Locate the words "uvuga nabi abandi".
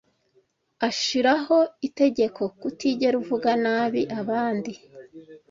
3.21-4.71